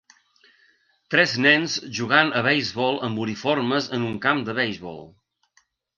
Tres 1.15 1.33
nens 1.45 1.75
jugant 1.97 2.33
a 2.39 2.41
beisbol 2.47 2.97
amb 3.09 3.23
uniformes 3.27 3.91
en 3.99 4.09
un 4.09 4.17
camp 4.25 4.43
de 4.49 4.57
beisbol. 4.61 4.99